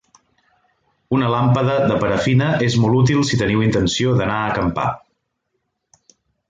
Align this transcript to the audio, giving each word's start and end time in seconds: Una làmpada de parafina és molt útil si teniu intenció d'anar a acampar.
Una 1.17 1.29
làmpada 1.33 1.75
de 1.91 1.99
parafina 2.05 2.49
és 2.69 2.79
molt 2.85 2.99
útil 3.03 3.23
si 3.33 3.41
teniu 3.45 3.63
intenció 3.69 4.19
d'anar 4.23 4.39
a 4.47 4.51
acampar. 4.55 4.91